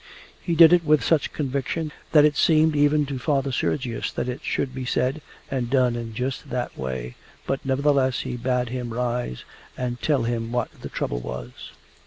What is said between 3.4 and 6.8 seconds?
Sergius that it should be said and done in just that